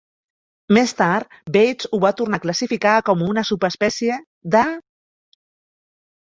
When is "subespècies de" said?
3.53-4.67